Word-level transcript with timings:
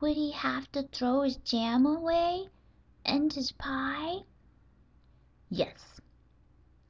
"Would 0.00 0.16
he 0.18 0.32
have 0.32 0.70
to 0.72 0.82
throw 0.82 1.22
his 1.22 1.36
jam 1.38 1.86
away, 1.86 2.50
and 3.06 3.32
his 3.32 3.52
pie?" 3.52 4.24
"Yes." 5.48 5.98